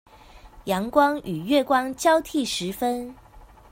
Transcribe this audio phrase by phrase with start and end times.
[0.65, 3.15] 陽光與月光交替時分